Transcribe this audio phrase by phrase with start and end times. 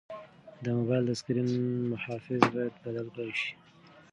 [0.63, 1.49] د موبایل د سکرین
[1.91, 3.51] محافظ باید بدل کړل شي.